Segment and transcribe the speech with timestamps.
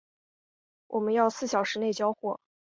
[0.87, 2.39] 我们要四小时内交货